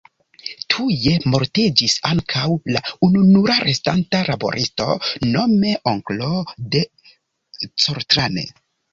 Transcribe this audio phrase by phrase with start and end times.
[0.73, 4.87] Tuje mortiĝis ankaŭ la ununura restanta laboristo,
[5.35, 6.31] nome onklo
[6.77, 6.81] de
[7.85, 8.47] Coltrane.